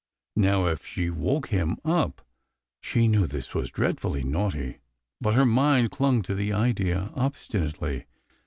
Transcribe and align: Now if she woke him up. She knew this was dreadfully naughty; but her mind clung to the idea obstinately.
Now 0.35 0.65
if 0.65 0.83
she 0.83 1.11
woke 1.11 1.49
him 1.49 1.77
up. 1.85 2.23
She 2.81 3.07
knew 3.07 3.27
this 3.27 3.53
was 3.53 3.69
dreadfully 3.69 4.23
naughty; 4.23 4.79
but 5.21 5.35
her 5.35 5.45
mind 5.45 5.91
clung 5.91 6.23
to 6.23 6.33
the 6.33 6.51
idea 6.53 7.11
obstinately. 7.13 8.07